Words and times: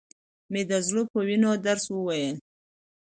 مې 0.51 0.61
د 0.69 0.71
زړه 0.87 1.01
په 1.11 1.19
وينو 1.27 1.51
درس 1.65 1.85
وويل. 1.91 2.35